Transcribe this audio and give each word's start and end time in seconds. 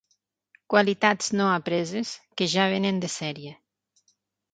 Qualitats 0.73 1.27
no 1.39 1.49
apreses, 1.57 2.13
que 2.41 2.47
ja 2.55 2.65
venen 2.73 2.97
de 3.05 3.11
sèrie. 3.17 3.53